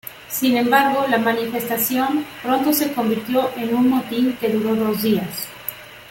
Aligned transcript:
Sin 0.31 0.57
embargo, 0.57 1.05
la 1.07 1.19
manifestación 1.19 2.25
pronto 2.41 2.73
se 2.73 2.91
convirtió 2.91 3.51
en 3.55 3.75
un 3.75 3.87
motín 3.87 4.35
que 4.37 4.49
duró 4.49 4.73
dos 4.75 5.03
días. 5.03 5.47